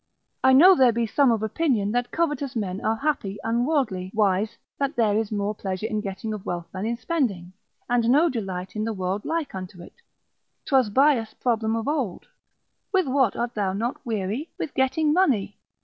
[0.43, 4.57] I know there be some of opinion, that covetous men are happy, and worldly, wise,
[4.79, 7.53] that there is more pleasure in getting of wealth than in spending,
[7.87, 10.01] and no delight in the world like unto it.
[10.65, 12.25] 'Twas Bias' problem of old,
[12.91, 14.49] With what art thou not weary?
[14.57, 15.59] with getting money.